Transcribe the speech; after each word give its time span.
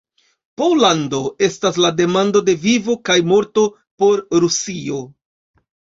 Pollando 0.59 1.19
estas 1.47 1.77
la 1.85 1.91
demando 1.99 2.43
de 2.47 2.55
vivo 2.63 2.95
kaj 3.11 3.19
morto 3.33 3.67
por 4.03 4.25
Rusio. 4.45 4.99